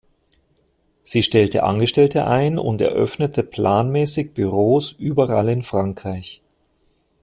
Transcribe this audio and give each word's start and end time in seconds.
Sie 1.03 1.21
stellte 1.21 1.61
Angestellte 1.61 2.25
ein 2.25 2.57
und 2.57 2.81
eröffnete 2.81 3.43
planmäßig 3.43 4.33
Büros 4.33 4.93
überall 4.93 5.47
in 5.49 5.61
Frankreich. 5.61 6.41